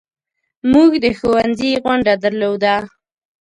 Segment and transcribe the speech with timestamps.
[0.71, 2.75] موږ د ښوونځي غونډه درلوده.